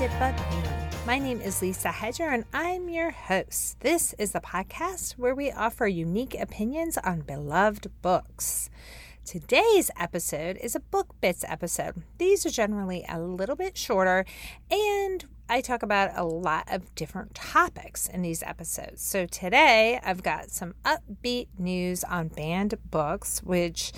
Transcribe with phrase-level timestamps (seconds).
[0.00, 0.62] it but me.
[1.06, 3.80] My name is Lisa Hedger and I'm your host.
[3.80, 8.70] This is the podcast where we offer unique opinions on beloved books.
[9.24, 12.02] Today's episode is a book bits episode.
[12.18, 14.24] These are generally a little bit shorter
[14.70, 19.02] and I talk about a lot of different topics in these episodes.
[19.02, 23.92] So today I've got some upbeat news on banned books, which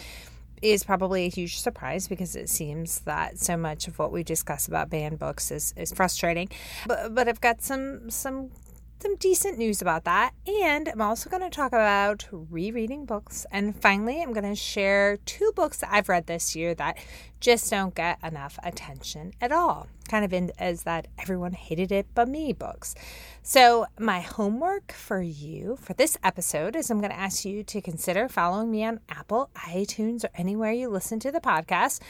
[0.63, 4.69] is probably a huge surprise because it seems that so much of what we discuss
[4.69, 6.49] about banned books is, is frustrating.
[6.87, 8.51] But but I've got some some
[9.01, 10.33] some decent news about that.
[10.47, 13.47] And I'm also going to talk about rereading books.
[13.51, 16.99] And finally, I'm going to share two books that I've read this year that
[17.41, 19.89] just don't get enough attention at all.
[20.09, 22.95] Kind of in as that everyone hated it but me books.
[23.43, 27.81] So, my homework for you for this episode is I'm going to ask you to
[27.81, 32.01] consider following me on Apple, iTunes, or anywhere you listen to the podcast.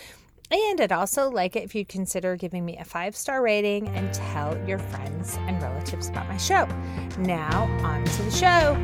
[0.51, 4.13] And I'd also like it if you'd consider giving me a five star rating and
[4.13, 6.67] tell your friends and relatives about my show.
[7.19, 8.77] Now, on to the show.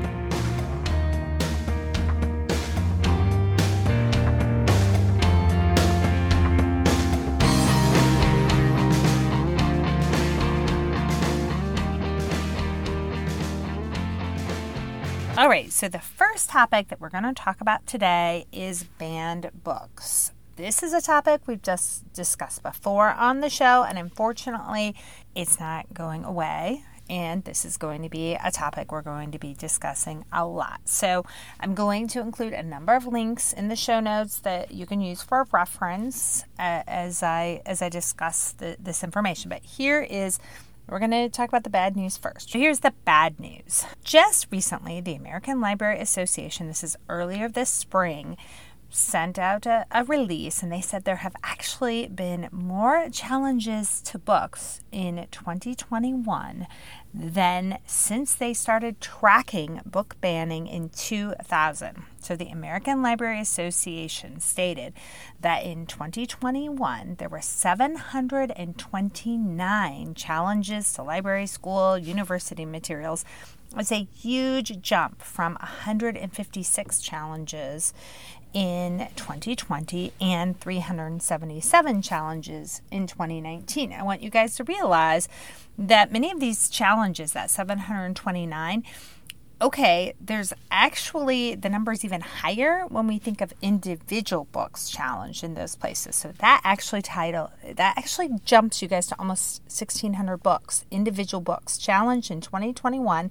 [15.38, 19.50] All right, so the first topic that we're going to talk about today is banned
[19.62, 20.32] books.
[20.56, 24.96] This is a topic we've just discussed before on the show, and unfortunately,
[25.34, 26.82] it's not going away.
[27.10, 30.80] And this is going to be a topic we're going to be discussing a lot.
[30.86, 31.26] So,
[31.60, 35.02] I'm going to include a number of links in the show notes that you can
[35.02, 39.50] use for reference uh, as I as I discuss the, this information.
[39.50, 40.40] But here is
[40.88, 42.50] we're going to talk about the bad news first.
[42.50, 43.84] So Here's the bad news.
[44.04, 48.36] Just recently, the American Library Association, this is earlier this spring,
[48.96, 54.18] sent out a, a, release and they said there have actually been more challenges to
[54.18, 56.66] books in 2021
[57.18, 62.02] than since they started tracking book banning in 2000.
[62.20, 64.92] So the American Library Association stated
[65.40, 73.24] that in 2021 there were 729 challenges to library, school, university materials.
[73.76, 77.94] It's a huge jump from 156 challenges
[78.56, 83.92] in 2020 and 377 challenges in 2019.
[83.92, 85.28] I want you guys to realize
[85.78, 88.84] that many of these challenges, that 729,
[89.60, 95.42] okay, there's actually the number is even higher when we think of individual books challenged
[95.42, 96.16] in those places.
[96.16, 101.78] So that actually title that actually jumps you guys to almost 1600 books, individual books
[101.78, 103.30] challenged in 2021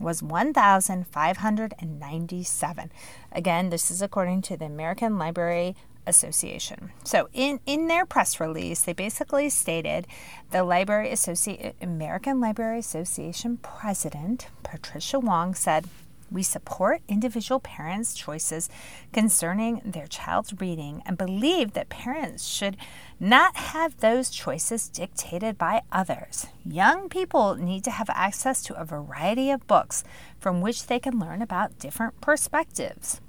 [0.00, 2.92] was 1,597.
[3.32, 5.74] Again, this is according to the American Library
[6.06, 6.92] Association.
[7.04, 10.06] So in, in their press release, they basically stated
[10.50, 15.86] the Library Associ- American Library Association president, Patricia Wong, said,
[16.30, 18.68] we support individual parents' choices
[19.12, 22.76] concerning their child's reading and believe that parents should
[23.20, 26.46] not have those choices dictated by others.
[26.64, 30.02] Young people need to have access to a variety of books
[30.40, 33.20] from which they can learn about different perspectives.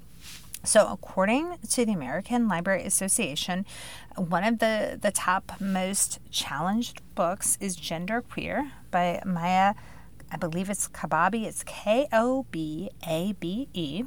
[0.64, 3.64] So, according to the American Library Association,
[4.16, 9.74] one of the, the top most challenged books is Gender Queer by Maia
[10.30, 11.44] I believe it's Kobabe.
[11.44, 14.04] It's K O B A B E.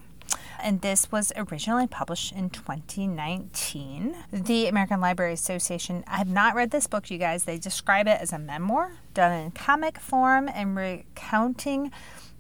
[0.62, 4.16] And this was originally published in 2019.
[4.32, 7.46] The American Library Association, I have not read this book, you guys.
[7.46, 11.94] They describe it as a memoir done in comic form and recounting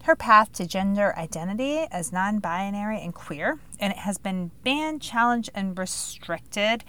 [0.03, 3.59] her path to gender identity as non binary and queer.
[3.79, 6.83] And it has been banned, challenged, and restricted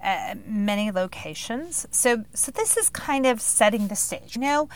[0.00, 1.86] at many locations.
[1.90, 4.34] So, so this is kind of setting the stage.
[4.34, 4.68] You know,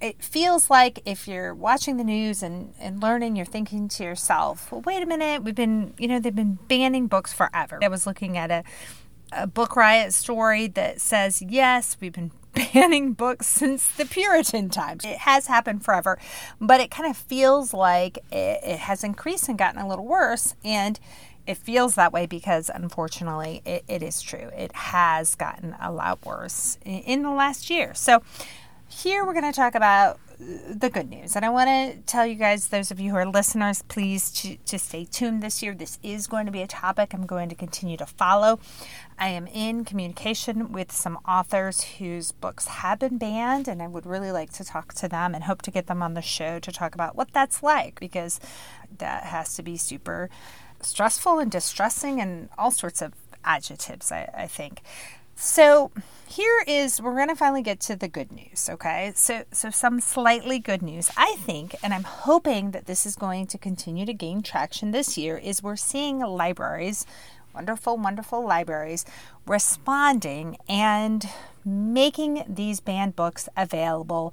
[0.00, 4.72] it feels like if you're watching the news and, and learning, you're thinking to yourself,
[4.72, 7.78] well, wait a minute, we've been, you know, they've been banning books forever.
[7.82, 8.64] I was looking at a,
[9.30, 15.04] a book riot story that says, yes, we've been banning books since the Puritan times.
[15.04, 16.18] It has happened forever,
[16.60, 20.54] but it kind of feels like it, it has increased and gotten a little worse.
[20.64, 20.98] And
[21.46, 24.50] it feels that way because unfortunately it, it is true.
[24.56, 27.94] It has gotten a lot worse in, in the last year.
[27.94, 28.22] So
[28.88, 30.20] here we're going to talk about
[30.68, 31.36] the good news.
[31.36, 34.56] And I want to tell you guys, those of you who are listeners, please to,
[34.66, 35.74] to stay tuned this year.
[35.74, 38.58] This is going to be a topic I'm going to continue to follow.
[39.18, 44.06] I am in communication with some authors whose books have been banned, and I would
[44.06, 46.72] really like to talk to them and hope to get them on the show to
[46.72, 48.40] talk about what that's like because
[48.98, 50.28] that has to be super
[50.80, 53.12] stressful and distressing and all sorts of
[53.44, 54.82] adjectives, I, I think.
[55.34, 55.90] So
[56.26, 59.12] here is we're going to finally get to the good news, okay?
[59.14, 61.10] So so some slightly good news.
[61.16, 65.18] I think and I'm hoping that this is going to continue to gain traction this
[65.18, 67.04] year is we're seeing libraries,
[67.54, 69.04] wonderful wonderful libraries
[69.46, 71.28] responding and
[71.64, 74.32] making these banned books available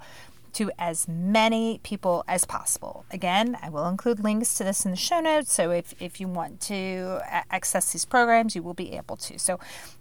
[0.54, 3.04] to as many people as possible.
[3.10, 5.52] Again, I will include links to this in the show notes.
[5.52, 7.20] So if, if you want to
[7.50, 9.38] access these programs, you will be able to.
[9.38, 9.58] So,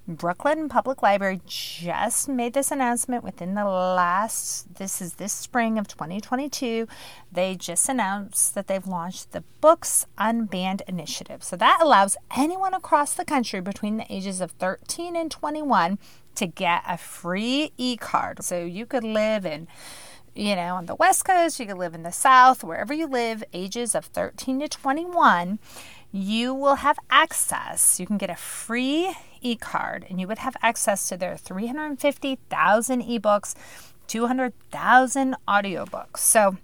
[0.07, 5.87] Brooklyn Public Library just made this announcement within the last, this is this spring of
[5.87, 6.87] 2022.
[7.31, 11.43] They just announced that they've launched the Books Unbanned Initiative.
[11.43, 15.99] So that allows anyone across the country between the ages of 13 and 21
[16.35, 18.43] to get a free e card.
[18.43, 19.67] So you could live in
[20.35, 23.43] you know, on the West Coast, you can live in the South, wherever you live,
[23.53, 25.59] ages of 13 to 21,
[26.11, 27.99] you will have access.
[27.99, 33.03] You can get a free e card and you would have access to their 350,000
[33.03, 33.55] ebooks,
[34.07, 36.17] 200,000 audiobooks.
[36.17, 36.57] So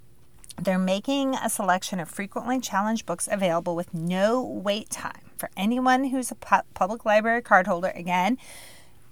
[0.62, 6.06] they're making a selection of frequently challenged books available with no wait time for anyone
[6.06, 7.98] who's a public library cardholder.
[7.98, 8.38] Again,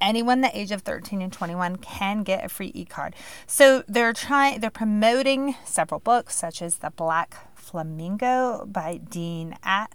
[0.04, 3.16] anyone the age of 13 and 21 can get a free e-card.
[3.48, 9.92] So they're trying they're promoting several books such as The Black Flamingo by Dean At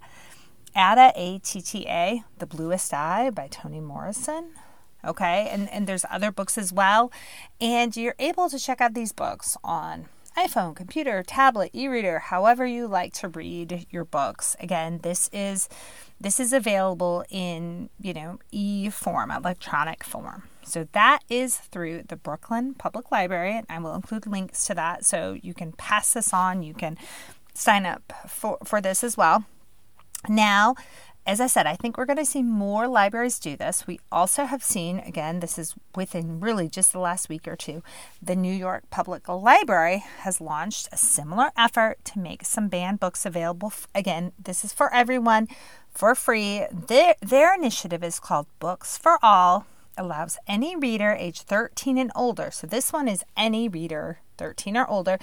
[0.75, 4.51] Atta A T T A, The Bluest Eye by Toni Morrison.
[5.05, 7.09] Okay, and, and there's other books as well.
[7.61, 10.07] And you're able to check out these books on
[10.37, 14.55] iPhone, computer, tablet, e-reader, however you like to read your books.
[14.59, 15.67] Again, this is
[16.19, 20.43] this is available in, you know, e form, electronic form.
[20.63, 25.05] So that is through the Brooklyn Public Library, and I will include links to that
[25.05, 26.97] so you can pass this on, you can
[27.53, 29.45] sign up for, for this as well.
[30.27, 30.75] Now,
[31.25, 33.85] as I said, I think we're going to see more libraries do this.
[33.85, 37.83] We also have seen, again, this is within really just the last week or two,
[38.21, 43.25] the New York Public Library has launched a similar effort to make some banned books
[43.25, 43.71] available.
[43.93, 45.47] Again, this is for everyone
[45.91, 46.65] for free.
[46.71, 49.65] Their, their initiative is called Books for All,
[49.97, 54.89] allows any reader age 13 and older, so this one is any reader 13 or
[54.89, 55.19] older,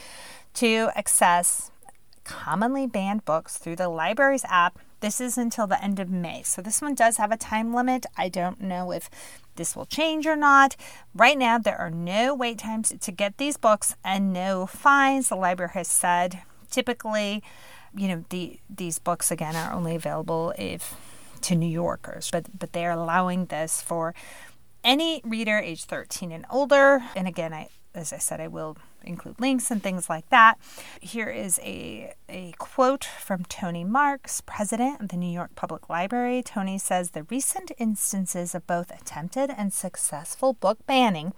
[0.54, 1.70] to access
[2.24, 6.42] commonly banned books through the library's app this is until the end of May.
[6.42, 8.06] So this one does have a time limit.
[8.16, 9.10] I don't know if
[9.56, 10.76] this will change or not.
[11.14, 15.28] Right now, there are no wait times to get these books and no fines.
[15.28, 17.42] The library has said typically,
[17.94, 20.94] you know, the these books again are only available if
[21.42, 24.14] to New Yorkers, but but they are allowing this for
[24.84, 27.02] any reader age 13 and older.
[27.14, 30.58] And again, I as I said, I will include links and things like that.
[31.00, 36.42] Here is a, a quote from Tony Marx, president of the New York Public Library.
[36.42, 41.32] Tony says the recent instances of both attempted and successful book banning,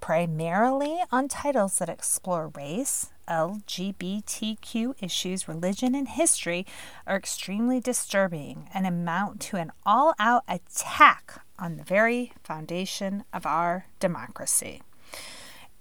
[0.00, 6.66] primarily on titles that explore race, LGBTQ issues, religion, and history,
[7.06, 13.44] are extremely disturbing and amount to an all out attack on the very foundation of
[13.46, 14.82] our democracy.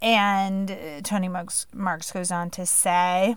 [0.01, 3.35] And uh, Tony Marx, Marx goes on to say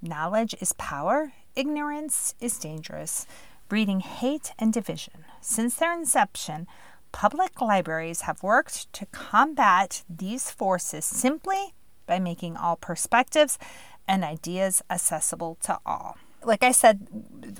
[0.00, 3.26] knowledge is power, ignorance is dangerous,
[3.68, 5.24] breeding hate and division.
[5.40, 6.66] Since their inception,
[7.12, 11.74] public libraries have worked to combat these forces simply
[12.06, 13.58] by making all perspectives
[14.06, 16.16] and ideas accessible to all.
[16.44, 17.08] Like I said,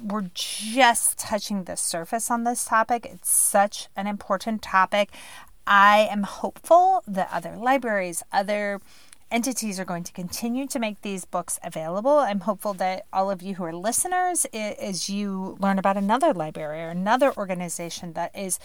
[0.01, 3.09] we're just touching the surface on this topic.
[3.11, 5.11] It's such an important topic.
[5.67, 8.81] I am hopeful that other libraries, other
[9.31, 12.19] entities are going to continue to make these books available.
[12.19, 16.83] I'm hopeful that all of you who are listeners, as you learn about another library
[16.83, 18.61] or another organization that is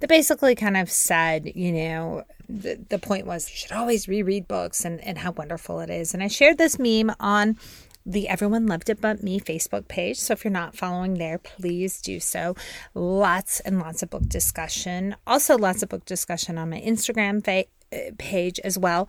[0.00, 4.46] that basically kind of said, you know, the, the point was you should always reread
[4.46, 6.12] books and, and how wonderful it is.
[6.12, 7.56] And I shared this meme on
[8.04, 10.18] the Everyone Loved It But Me Facebook page.
[10.18, 12.54] So if you're not following there, please do so.
[12.94, 15.16] Lots and lots of book discussion.
[15.26, 17.64] Also, lots of book discussion on my Instagram fa-
[18.18, 19.08] page as well.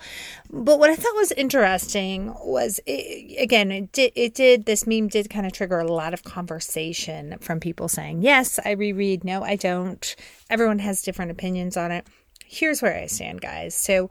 [0.50, 5.08] But what I thought was interesting was, it, again, it did, it did, this meme
[5.08, 9.24] did kind of trigger a lot of conversation from people saying, yes, I reread.
[9.24, 10.16] No, I don't.
[10.50, 12.08] Everyone has different opinions on it.
[12.46, 13.76] Here's where I stand, guys.
[13.76, 14.10] So,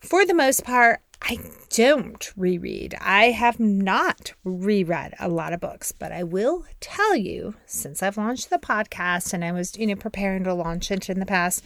[0.00, 1.38] for the most part, I
[1.70, 2.94] don't reread.
[3.00, 8.16] I have not reread a lot of books, but I will tell you since I've
[8.16, 11.64] launched the podcast and I was, you know, preparing to launch it in the past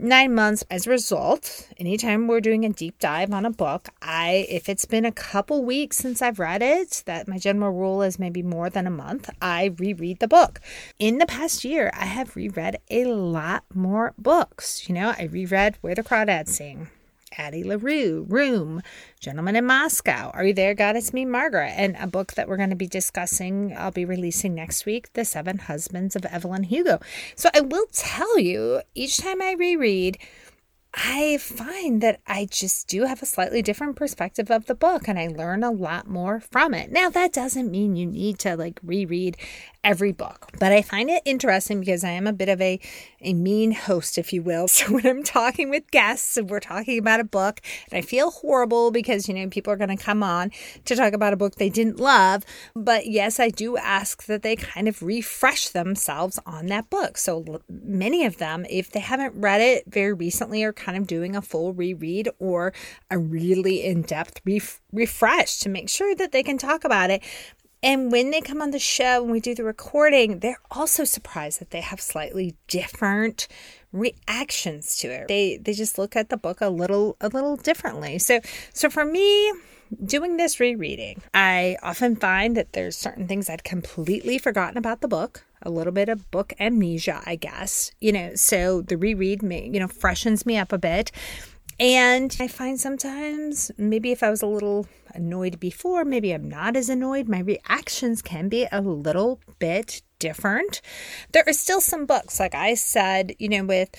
[0.00, 4.46] nine months as a result anytime we're doing a deep dive on a book i
[4.48, 8.16] if it's been a couple weeks since i've read it that my general rule is
[8.16, 10.60] maybe more than a month i reread the book.
[11.00, 15.14] In the past year i have reread a lot more books you know?
[15.18, 16.88] I reread where the crawdads sing
[17.36, 18.82] Addie LaRue, Room,
[19.20, 20.96] Gentleman in Moscow, Are You There, God?
[20.96, 24.54] It's Me, Margaret, and a book that we're going to be discussing, I'll be releasing
[24.54, 27.00] next week, The Seven Husbands of Evelyn Hugo.
[27.36, 30.18] So I will tell you, each time I reread,
[30.94, 35.18] I find that I just do have a slightly different perspective of the book and
[35.18, 36.90] I learn a lot more from it.
[36.90, 39.36] Now, that doesn't mean you need to like reread
[39.84, 40.48] every book.
[40.58, 42.80] But I find it interesting because I am a bit of a,
[43.20, 44.66] a mean host, if you will.
[44.78, 48.30] So when I'm talking with guests and we're talking about a book, and I feel
[48.30, 50.52] horrible because, you know, people are going to come on
[50.84, 52.44] to talk about a book they didn't love.
[52.76, 57.18] But yes, I do ask that they kind of refresh themselves on that book.
[57.18, 61.36] So many of them, if they haven't read it very recently, are kind of doing
[61.36, 62.72] a full reread or
[63.10, 67.22] a really in depth ref- refresh to make sure that they can talk about it.
[67.82, 71.60] And when they come on the show and we do the recording, they're also surprised
[71.60, 73.46] that they have slightly different
[73.92, 75.28] reactions to it.
[75.28, 78.18] They they just look at the book a little a little differently.
[78.18, 78.40] So
[78.72, 79.52] so for me,
[80.04, 85.08] doing this rereading, I often find that there's certain things I'd completely forgotten about the
[85.08, 85.44] book.
[85.62, 87.90] A little bit of book amnesia, I guess.
[88.00, 91.10] You know, so the reread me, you know, freshens me up a bit.
[91.80, 96.76] And I find sometimes maybe if I was a little annoyed before, maybe I'm not
[96.76, 97.28] as annoyed.
[97.28, 100.80] My reactions can be a little bit different.
[101.32, 103.90] There are still some books, like I said, you know, with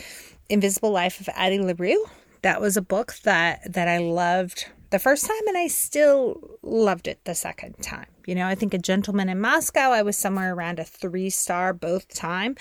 [0.50, 2.06] Invisible Life of Addie LaRue.
[2.42, 7.08] That was a book that that I loved the first time and I still loved
[7.08, 8.08] it the second time.
[8.26, 11.74] You know, I think a gentleman in Moscow, I was somewhere around a three star
[11.74, 12.56] both time.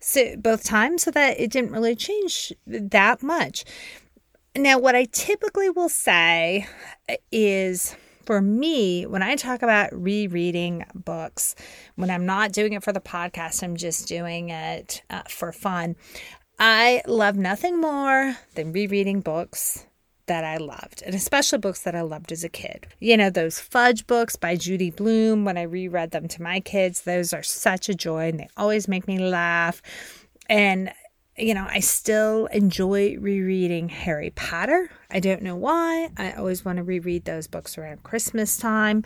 [0.00, 3.64] So both times so that it didn't really change that much.
[4.56, 6.66] Now, what I typically will say
[7.32, 11.54] is for me, when I talk about rereading books,
[11.96, 15.96] when I'm not doing it for the podcast, I'm just doing it uh, for fun.
[16.58, 19.86] I love nothing more than rereading books
[20.26, 22.86] that I loved, and especially books that I loved as a kid.
[23.00, 27.02] You know, those fudge books by Judy Blume, when I reread them to my kids,
[27.02, 29.82] those are such a joy and they always make me laugh.
[30.48, 30.92] And
[31.36, 34.88] you know, I still enjoy rereading Harry Potter.
[35.10, 36.10] I don't know why.
[36.16, 39.02] I always want to reread those books around Christmas time.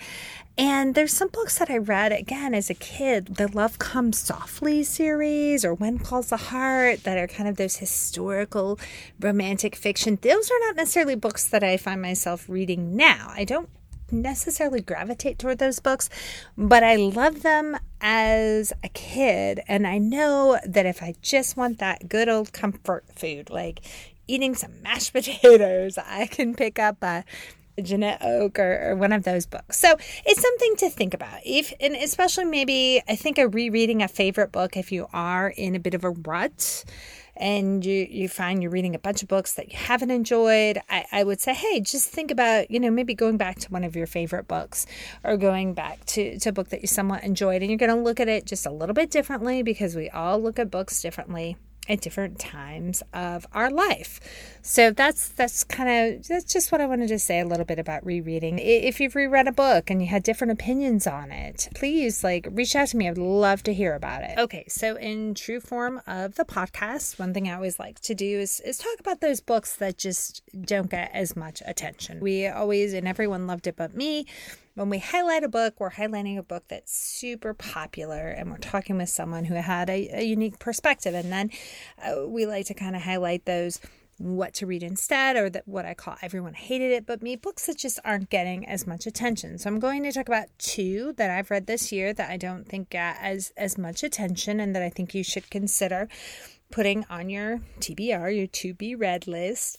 [0.58, 4.82] And there's some books that I read again as a kid, the Love Comes Softly
[4.82, 8.78] series or When Calls the Heart, that are kind of those historical
[9.18, 10.18] romantic fiction.
[10.20, 13.32] Those are not necessarily books that I find myself reading now.
[13.35, 13.70] I don't
[14.10, 16.08] necessarily gravitate toward those books,
[16.56, 19.60] but I love them as a kid.
[19.68, 23.80] And I know that if I just want that good old comfort food, like
[24.26, 27.24] eating some mashed potatoes, I can pick up a
[27.82, 29.78] Janette Oke or, or, one of those books.
[29.78, 29.96] So
[30.26, 31.40] it's something to think about.
[31.44, 35.74] If and especially maybe I think a rereading a favorite book if you are in
[35.74, 36.84] a bit of a rut
[37.38, 41.07] and you, you find you're reading a bunch of books that you haven't enjoyed, I,
[41.12, 43.97] I would say, hey, just think about, you know, maybe going back to one of
[43.97, 44.87] your favorite books
[45.25, 47.62] or going back to, to a book that you somewhat enjoyed.
[47.62, 50.40] And you're going to look at it just a little bit differently because we all
[50.40, 51.57] look at books differently
[51.88, 54.21] at different times of our life.
[54.62, 57.78] So that's that's kind of that's just what I wanted to say a little bit
[57.78, 58.59] about rereading.
[58.59, 62.76] If you've reread a book and you had different opinions on it, please like reach
[62.76, 63.09] out to me.
[63.09, 64.38] I'd love to hear about it.
[64.38, 68.38] Okay, so in true form of the podcast, one thing I always like to do
[68.38, 72.21] is is talk about those books that just don't get as much attention.
[72.21, 74.26] We always and everyone loved it but me
[74.78, 78.97] when we highlight a book, we're highlighting a book that's super popular and we're talking
[78.97, 81.14] with someone who had a, a unique perspective.
[81.14, 81.50] And then
[82.00, 83.80] uh, we like to kind of highlight those
[84.18, 87.66] what to read instead or that what I call everyone hated it but me books
[87.66, 89.58] that just aren't getting as much attention.
[89.58, 92.66] So I'm going to talk about two that I've read this year that I don't
[92.66, 96.08] think get as as much attention and that I think you should consider
[96.70, 99.78] putting on your TBR, your to be read list.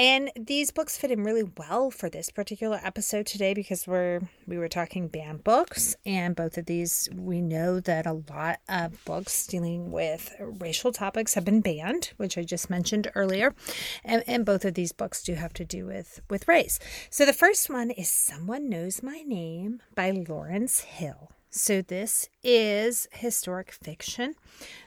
[0.00, 4.56] And these books fit in really well for this particular episode today because we're we
[4.56, 9.46] were talking banned books and both of these we know that a lot of books
[9.46, 13.54] dealing with racial topics have been banned, which I just mentioned earlier.
[14.02, 16.78] And, and both of these books do have to do with with race.
[17.10, 21.30] So the first one is Someone Knows My Name by Lawrence Hill.
[21.52, 24.36] So, this is historic fiction.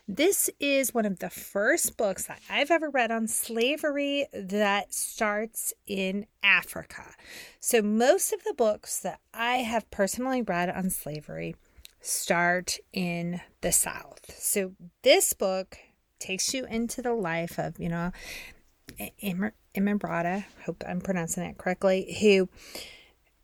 [0.07, 5.73] This is one of the first books that I've ever read on slavery that starts
[5.85, 7.15] in Africa.
[7.59, 11.57] So, most of the books that I have personally read on slavery
[11.99, 14.33] start in the South.
[14.37, 15.77] So, this book
[16.19, 18.13] takes you into the life of, you know,
[19.75, 22.47] Imambrata, hope I'm pronouncing that correctly, who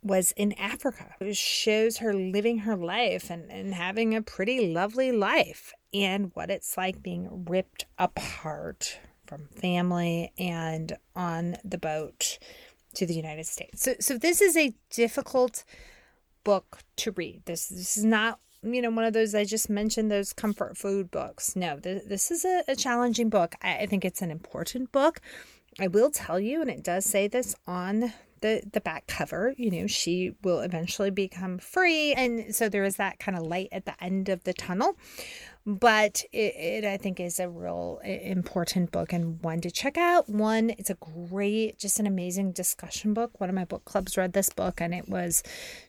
[0.01, 1.15] was in Africa.
[1.19, 6.49] It shows her living her life and, and having a pretty lovely life and what
[6.49, 12.39] it's like being ripped apart from family and on the boat
[12.95, 13.83] to the United States.
[13.83, 15.63] So so this is a difficult
[16.43, 17.43] book to read.
[17.45, 21.11] This this is not you know one of those I just mentioned those comfort food
[21.11, 21.55] books.
[21.55, 23.55] No, this, this is a, a challenging book.
[23.61, 25.21] I, I think it's an important book.
[25.79, 29.69] I will tell you, and it does say this on the the back cover you
[29.71, 32.13] know she will eventually become free.
[32.13, 34.97] And so there is that kind of light at the end of the tunnel.
[35.65, 40.29] But it, it, i think is a real important book and one to check out.
[40.29, 43.39] One it's a great just an amazing discussion book.
[43.39, 45.43] One of my book clubs read this book and it was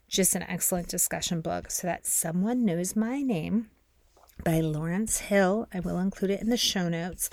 [0.09, 1.71] just an excellent discussion book.
[1.71, 3.71] So that someone knows my name
[4.44, 5.68] by Lawrence Hill.
[5.73, 7.30] I will include it in the show notes.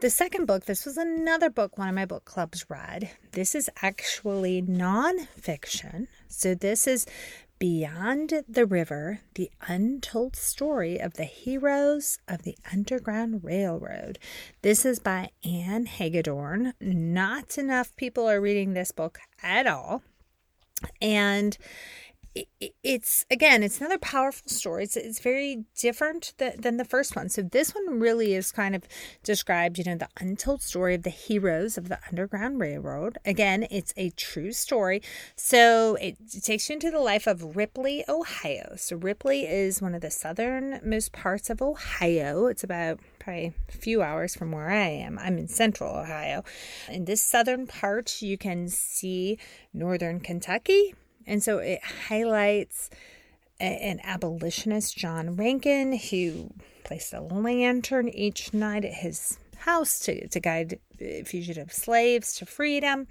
[0.00, 3.10] The second book, this was another book one of my book clubs read.
[3.32, 6.06] This is actually nonfiction.
[6.28, 7.06] So this is
[7.58, 14.18] Beyond the River The Untold Story of the Heroes of the Underground Railroad.
[14.62, 16.74] This is by Ann Hagedorn.
[16.80, 20.02] Not enough people are reading this book at all.
[21.02, 21.58] And
[22.82, 24.84] it's again it's another powerful story.
[24.84, 27.28] It's, it's very different th- than the first one.
[27.28, 28.84] So this one really is kind of
[29.22, 33.18] described you know the untold story of the heroes of the underground railroad.
[33.24, 35.02] Again it's a true story.
[35.36, 38.74] So it, it takes you into the life of ripley ohio.
[38.76, 42.46] So ripley is one of the southernmost parts of ohio.
[42.46, 45.18] It's about probably a few hours from where I am.
[45.18, 46.44] I'm in central Ohio.
[46.88, 49.38] In this southern part, you can see
[49.74, 50.94] northern Kentucky,
[51.28, 52.90] and so it highlights
[53.60, 56.50] an abolitionist, John Rankin, who
[56.84, 60.78] placed a lantern each night at his house to, to guide
[61.24, 63.06] fugitive slaves to freedom.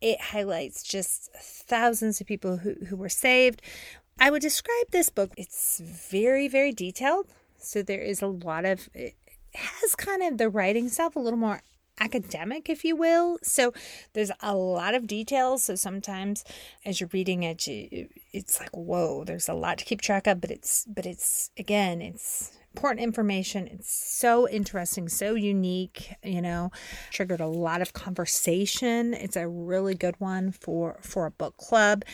[0.00, 3.60] It highlights just thousands of people who, who were saved.
[4.18, 7.26] I would describe this book, it's very, very detailed.
[7.58, 9.14] So there is a lot of, it
[9.54, 11.60] has kind of the writing style a little more
[12.00, 13.38] academic, if you will.
[13.42, 13.72] So
[14.14, 15.64] there's a lot of details.
[15.64, 16.44] So sometimes
[16.84, 20.50] as you're reading it, it's like, whoa, there's a lot to keep track of, but
[20.50, 23.66] it's, but it's, again, it's important information.
[23.66, 26.70] It's so interesting, so unique, you know,
[27.10, 29.12] triggered a lot of conversation.
[29.14, 32.04] It's a really good one for, for a book club.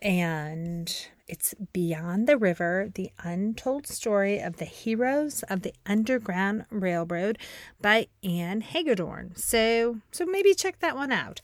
[0.00, 0.92] And
[1.32, 7.38] it's Beyond the River The Untold Story of the Heroes of the Underground Railroad
[7.80, 9.32] by Ann Hagedorn.
[9.34, 11.40] So, so maybe check that one out.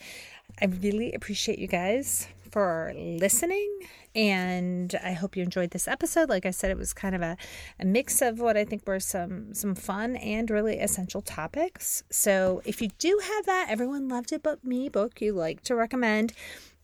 [0.60, 3.78] I really appreciate you guys for listening
[4.14, 6.28] and I hope you enjoyed this episode.
[6.28, 7.38] Like I said, it was kind of a,
[7.80, 12.02] a mix of what I think were some some fun and really essential topics.
[12.10, 15.74] So if you do have that Everyone Loved It But Me book you like to
[15.74, 16.32] recommend,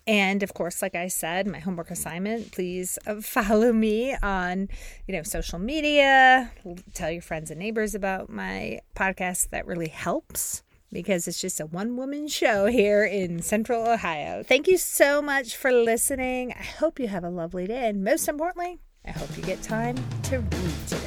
[0.08, 4.70] And of course, like I said, my homework assignment, please uh, follow me on,
[5.08, 6.52] you know, social media,
[6.94, 9.50] tell your friends and neighbors about my podcast.
[9.50, 14.44] That really helps because it's just a one woman show here in central Ohio.
[14.44, 16.54] Thank you so much for listening.
[16.54, 17.88] I hope you have a lovely day.
[17.88, 21.01] And most importantly, I hope you get time to read.